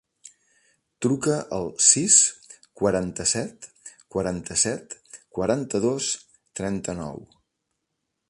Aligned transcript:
Truca 1.05 1.35
al 1.57 1.67
sis, 1.87 2.15
quaranta-set, 2.81 3.67
quaranta-set, 4.15 4.97
quaranta-dos, 5.39 6.11
trenta-nou. 6.61 7.25